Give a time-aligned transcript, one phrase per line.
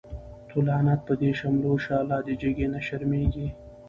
[0.49, 3.47] تو لعنت په دی شملو شه، لادی جگی نه شرمیږی